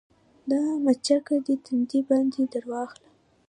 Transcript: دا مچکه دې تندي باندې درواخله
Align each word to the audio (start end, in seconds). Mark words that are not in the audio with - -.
دا 0.49 0.61
مچکه 0.83 1.35
دې 1.45 1.55
تندي 1.65 1.99
باندې 2.09 2.41
درواخله 2.53 3.07